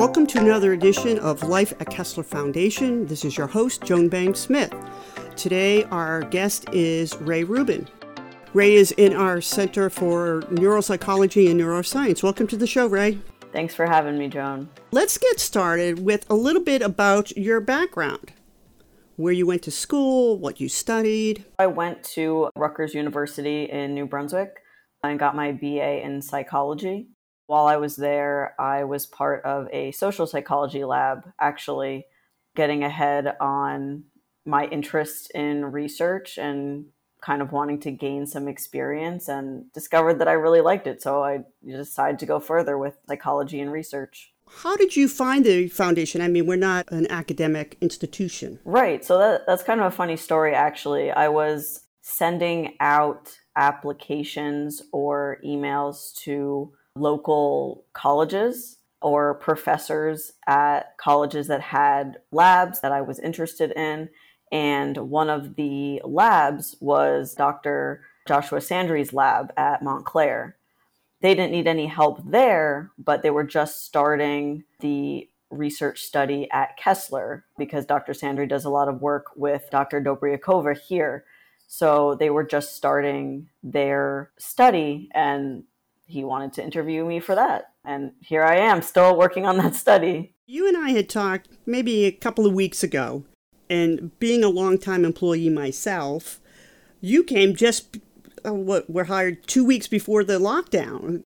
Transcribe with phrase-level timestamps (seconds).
[0.00, 3.04] Welcome to another edition of Life at Kessler Foundation.
[3.04, 4.72] This is your host, Joan Banks Smith.
[5.36, 7.86] Today, our guest is Ray Ruben.
[8.54, 12.22] Ray is in our Center for Neuropsychology and Neuroscience.
[12.22, 13.18] Welcome to the show, Ray.
[13.52, 14.70] Thanks for having me, Joan.
[14.90, 18.32] Let's get started with a little bit about your background
[19.16, 21.44] where you went to school, what you studied.
[21.58, 24.62] I went to Rutgers University in New Brunswick
[25.04, 27.08] and got my BA in psychology.
[27.50, 32.06] While I was there, I was part of a social psychology lab, actually
[32.54, 34.04] getting ahead on
[34.44, 36.84] my interest in research and
[37.20, 41.02] kind of wanting to gain some experience and discovered that I really liked it.
[41.02, 44.32] So I decided to go further with psychology and research.
[44.62, 46.20] How did you find the foundation?
[46.20, 48.60] I mean, we're not an academic institution.
[48.64, 49.04] Right.
[49.04, 51.10] So that, that's kind of a funny story, actually.
[51.10, 61.60] I was sending out applications or emails to local colleges or professors at colleges that
[61.60, 64.10] had labs that I was interested in.
[64.52, 68.02] And one of the labs was Dr.
[68.26, 70.56] Joshua Sandry's lab at Montclair.
[71.22, 76.76] They didn't need any help there, but they were just starting the research study at
[76.76, 78.12] Kessler because Dr.
[78.12, 80.00] Sandry does a lot of work with Dr.
[80.00, 81.24] Dobryakova here.
[81.66, 85.64] So they were just starting their study and
[86.10, 87.72] he wanted to interview me for that.
[87.84, 90.34] And here I am, still working on that study.
[90.46, 93.24] You and I had talked maybe a couple of weeks ago,
[93.68, 96.40] and being a longtime employee myself,
[97.00, 97.98] you came just
[98.44, 101.22] uh, what were hired two weeks before the lockdown.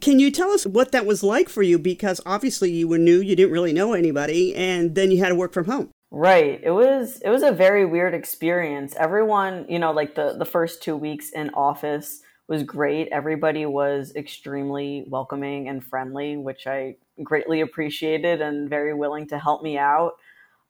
[0.00, 1.78] Can you tell us what that was like for you?
[1.78, 5.34] Because obviously you were new, you didn't really know anybody, and then you had to
[5.34, 5.90] work from home.
[6.10, 6.60] Right.
[6.62, 8.94] It was it was a very weird experience.
[8.96, 13.08] Everyone, you know, like the the first 2 weeks in office was great.
[13.10, 19.62] Everybody was extremely welcoming and friendly, which I greatly appreciated and very willing to help
[19.62, 20.16] me out.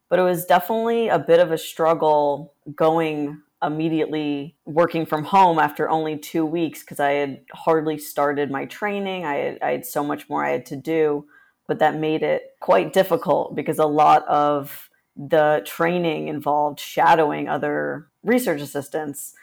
[0.08, 5.88] But it was definitely a bit of a struggle going immediately working from home after
[5.88, 9.24] only two weeks because I had hardly started my training.
[9.24, 11.26] I had, I had so much more I had to do,
[11.66, 18.08] but that made it quite difficult because a lot of the training involved shadowing other
[18.22, 19.34] research assistants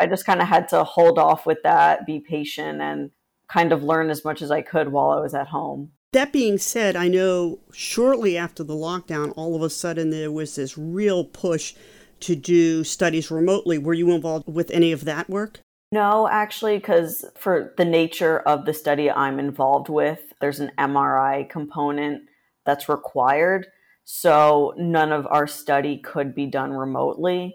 [0.00, 3.10] I just kind of had to hold off with that, be patient, and
[3.48, 5.92] kind of learn as much as I could while I was at home.
[6.12, 10.54] That being said, I know shortly after the lockdown, all of a sudden there was
[10.54, 11.74] this real push
[12.20, 13.78] to do studies remotely.
[13.78, 15.60] Were you involved with any of that work?
[15.90, 21.48] No, actually, because for the nature of the study I'm involved with, there's an MRI
[21.48, 22.22] component
[22.64, 23.66] that's required.
[24.04, 27.54] So none of our study could be done remotely.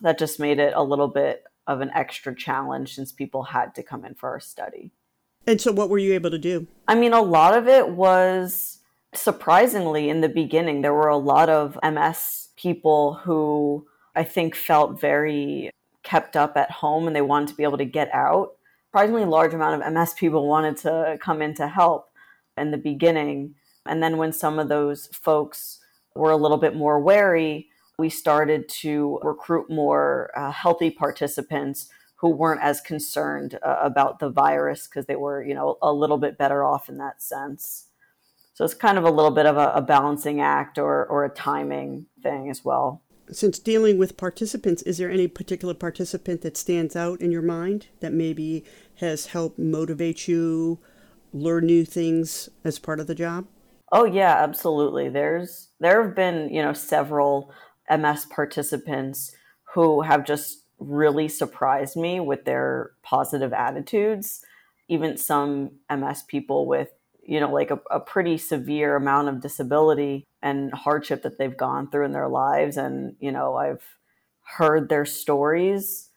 [0.00, 3.82] That just made it a little bit of an extra challenge since people had to
[3.82, 4.92] come in for our study.
[5.46, 6.66] And so, what were you able to do?
[6.88, 8.78] I mean, a lot of it was
[9.14, 15.00] surprisingly in the beginning, there were a lot of MS people who I think felt
[15.00, 15.70] very
[16.02, 18.52] kept up at home and they wanted to be able to get out.
[18.88, 22.08] Surprisingly large amount of MS people wanted to come in to help
[22.56, 23.54] in the beginning.
[23.84, 25.80] And then when some of those folks
[26.14, 27.68] were a little bit more wary,
[27.98, 34.28] we started to recruit more uh, healthy participants who weren't as concerned uh, about the
[34.28, 37.86] virus because they were, you know, a little bit better off in that sense.
[38.52, 41.30] So it's kind of a little bit of a, a balancing act or, or a
[41.30, 43.02] timing thing as well.
[43.30, 47.88] Since dealing with participants, is there any particular participant that stands out in your mind
[48.00, 48.64] that maybe
[48.96, 50.78] has helped motivate you,
[51.32, 53.46] learn new things as part of the job?
[53.92, 55.08] Oh yeah, absolutely.
[55.08, 57.52] There's there have been, you know, several
[57.90, 59.34] MS participants
[59.74, 64.44] who have just really surprised me with their positive attitudes.
[64.88, 66.90] Even some MS people with,
[67.22, 71.90] you know, like a, a, pretty severe amount of disability and hardship that they've gone
[71.90, 72.76] through in their lives.
[72.76, 73.84] And, you know, I've
[74.42, 76.10] heard their stories.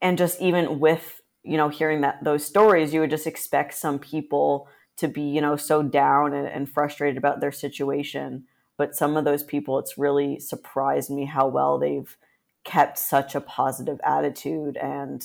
[0.00, 3.98] And just even with, you know, hearing that those stories, you would just expect some
[3.98, 4.68] people
[4.98, 8.44] to be, you know, so down and, and frustrated about their situation
[8.78, 12.16] but some of those people it's really surprised me how well they've
[12.64, 14.76] kept such a positive attitude.
[14.76, 15.24] And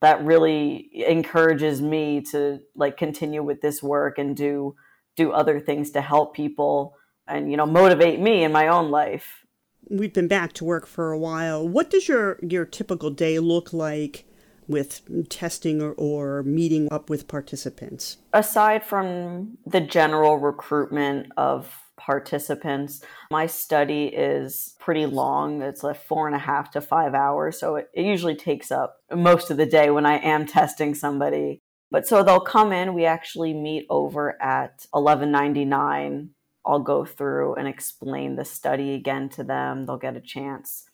[0.00, 4.74] that really encourages me to like continue with this work and do
[5.16, 6.94] do other things to help people
[7.26, 9.44] and you know motivate me in my own life.
[9.88, 11.66] We've been back to work for a while.
[11.66, 14.25] What does your your typical day look like
[14.68, 23.02] with testing or, or meeting up with participants aside from the general recruitment of participants.
[23.30, 25.62] My study is pretty long.
[25.62, 27.58] It's like four and a half to five hours.
[27.58, 31.60] So it, it usually takes up most of the day when I am testing somebody.
[31.90, 36.30] But so they'll come in, we actually meet over at 1199.
[36.64, 39.86] I'll go through and explain the study again to them.
[39.86, 40.84] They'll get a chance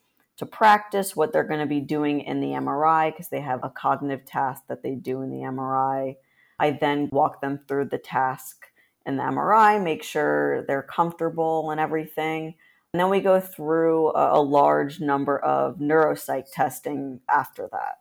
[0.42, 3.70] to practice what they're going to be doing in the MRI because they have a
[3.70, 6.16] cognitive task that they do in the MRI.
[6.58, 8.66] I then walk them through the task
[9.06, 12.56] in the MRI, make sure they're comfortable and everything.
[12.92, 18.00] And then we go through a, a large number of neuropsych testing after that.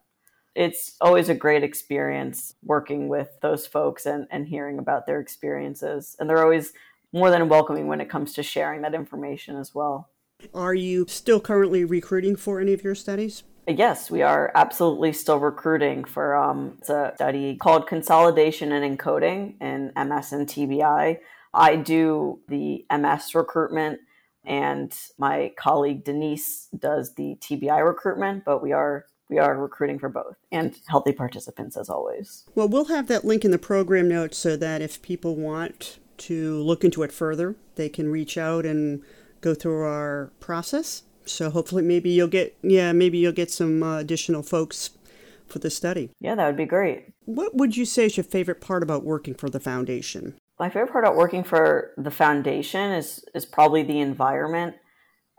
[0.55, 6.15] It's always a great experience working with those folks and, and hearing about their experiences.
[6.19, 6.73] And they're always
[7.13, 10.09] more than welcoming when it comes to sharing that information as well.
[10.53, 13.43] Are you still currently recruiting for any of your studies?
[13.67, 19.61] Yes, we are absolutely still recruiting for um, it's a study called Consolidation and Encoding
[19.61, 21.19] in MS and TBI.
[21.53, 23.99] I do the MS recruitment,
[24.43, 28.45] and my colleague Denise does the TBI recruitment.
[28.45, 32.45] But we are we are recruiting for both and healthy participants as always.
[32.55, 36.61] Well, we'll have that link in the program notes so that if people want to
[36.61, 39.03] look into it further, they can reach out and
[39.41, 41.03] go through our process.
[41.25, 44.91] So hopefully, maybe you'll get yeah, maybe you'll get some uh, additional folks
[45.47, 46.09] for the study.
[46.19, 47.07] Yeah, that would be great.
[47.25, 50.35] What would you say is your favorite part about working for the foundation?
[50.59, 54.75] My favorite part about working for the foundation is is probably the environment.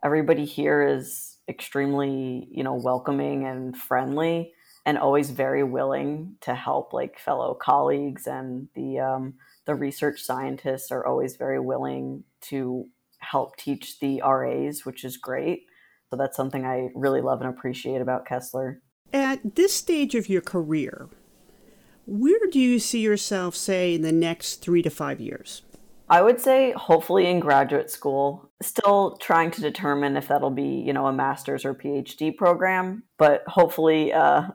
[0.04, 4.52] Everybody here is extremely, you know, welcoming and friendly
[4.84, 9.34] and always very willing to help like fellow colleagues and the um,
[9.64, 12.86] the research scientists are always very willing to
[13.22, 15.66] help teach the RAs, which is great.
[16.10, 18.82] So that's something I really love and appreciate about Kessler.
[19.12, 21.08] At this stage of your career,
[22.06, 25.62] where do you see yourself, say, in the next three to five years?
[26.08, 28.50] I would say hopefully in graduate school.
[28.60, 33.42] Still trying to determine if that'll be, you know, a master's or PhD program, but
[33.46, 34.48] hopefully uh,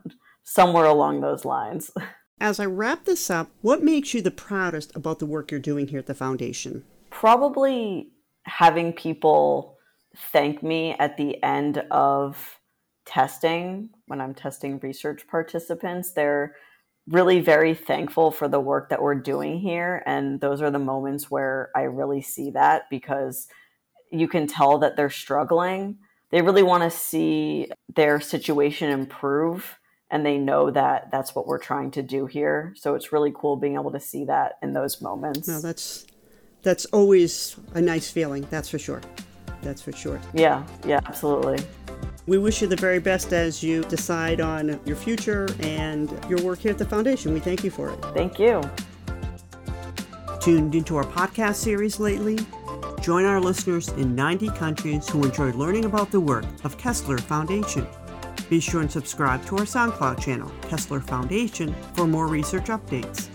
[0.43, 1.89] somewhere along those lines.
[2.39, 5.87] As I wrap this up, what makes you the proudest about the work you're doing
[5.87, 6.83] here at the foundation?
[7.09, 8.11] Probably
[8.47, 9.77] having people
[10.31, 12.59] thank me at the end of
[13.05, 16.11] testing when I'm testing research participants.
[16.11, 16.55] They're
[17.07, 20.03] really very thankful for the work that we're doing here.
[20.05, 23.47] And those are the moments where I really see that because
[24.11, 26.00] you can tell that they're struggling.
[26.31, 29.79] They really want to see their situation improve
[30.09, 32.73] and they know that that's what we're trying to do here.
[32.77, 35.47] So it's really cool being able to see that in those moments.
[35.47, 36.05] No, that's
[36.63, 38.48] that's always a nice feeling.
[38.50, 39.01] That's for sure.
[39.62, 40.19] That's for sure.
[40.33, 41.63] Yeah, yeah, absolutely.
[42.27, 46.59] We wish you the very best as you decide on your future and your work
[46.59, 47.33] here at the foundation.
[47.33, 48.01] We thank you for it.
[48.13, 48.62] Thank you.
[50.42, 52.38] Tuned into our podcast series lately?
[53.01, 57.88] Join our listeners in 90 countries who enjoy learning about the work of Kessler Foundation.
[58.50, 63.30] Be sure and subscribe to our SoundCloud channel, Kessler Foundation, for more research updates.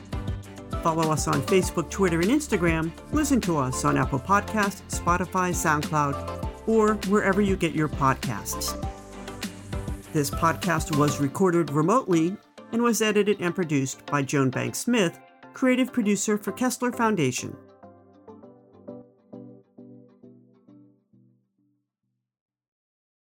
[0.82, 2.90] Follow us on Facebook, Twitter, and Instagram.
[3.12, 8.76] Listen to us on Apple Podcasts, Spotify, SoundCloud, or wherever you get your podcasts.
[10.12, 12.36] This podcast was recorded remotely
[12.72, 15.20] and was edited and produced by Joan Banks Smith,
[15.54, 17.56] creative producer for Kessler Foundation.